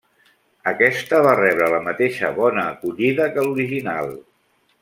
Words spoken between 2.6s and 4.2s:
acollida que l’original.